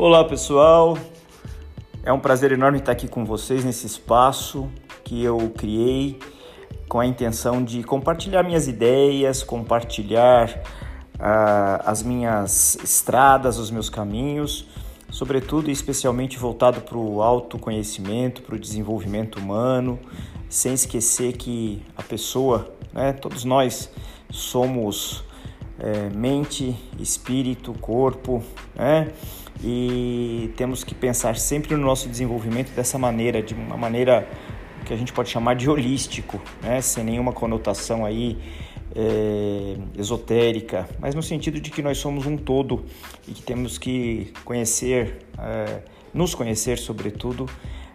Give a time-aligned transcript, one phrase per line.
[0.00, 0.96] Olá pessoal,
[2.04, 4.70] é um prazer enorme estar aqui com vocês nesse espaço
[5.02, 6.20] que eu criei
[6.88, 10.50] com a intenção de compartilhar minhas ideias, compartilhar
[11.16, 14.68] uh, as minhas estradas, os meus caminhos,
[15.10, 19.98] sobretudo e especialmente voltado para o autoconhecimento, para o desenvolvimento humano,
[20.48, 23.90] sem esquecer que a pessoa, né, todos nós
[24.30, 25.24] somos
[25.76, 28.44] é, mente, espírito, corpo,
[28.76, 29.12] né?
[29.62, 34.28] E temos que pensar sempre no nosso desenvolvimento dessa maneira, de uma maneira
[34.84, 36.80] que a gente pode chamar de holístico, né?
[36.80, 38.38] Sem nenhuma conotação aí
[38.94, 42.84] é, esotérica, mas no sentido de que nós somos um todo
[43.26, 45.82] e que temos que conhecer, é,
[46.14, 47.46] nos conhecer sobretudo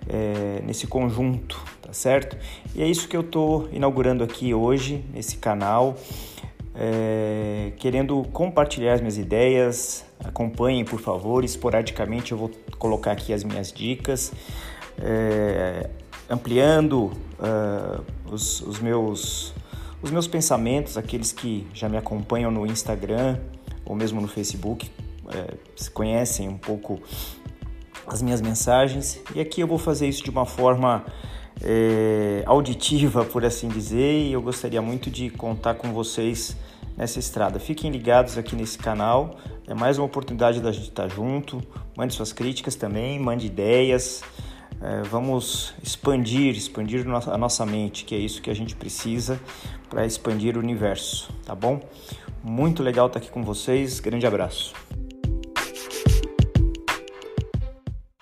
[0.07, 2.37] é, nesse conjunto, tá certo?
[2.75, 5.95] E é isso que eu estou inaugurando aqui hoje nesse canal
[6.75, 10.05] é, querendo compartilhar as minhas ideias.
[10.23, 11.43] Acompanhem, por favor.
[11.43, 14.31] Esporadicamente eu vou colocar aqui as minhas dicas,
[14.97, 15.89] é,
[16.29, 19.53] ampliando uh, os, os, meus,
[20.01, 23.37] os meus pensamentos, aqueles que já me acompanham no Instagram
[23.85, 24.89] ou mesmo no Facebook,
[25.29, 26.99] é, se conhecem um pouco
[28.07, 29.19] as minhas mensagens.
[29.35, 31.05] E aqui eu vou fazer isso de uma forma
[31.61, 36.55] é, auditiva, por assim dizer, e eu gostaria muito de contar com vocês
[36.97, 37.59] nessa estrada.
[37.59, 39.37] Fiquem ligados aqui nesse canal,
[39.67, 41.61] é mais uma oportunidade da gente estar junto.
[41.95, 44.23] Mande suas críticas também, mande ideias.
[44.81, 49.39] É, vamos expandir, expandir a nossa mente, que é isso que a gente precisa
[49.89, 51.79] para expandir o universo, tá bom?
[52.43, 54.01] Muito legal estar aqui com vocês.
[54.01, 54.73] Grande abraço.